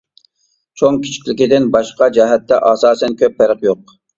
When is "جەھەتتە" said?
2.17-2.61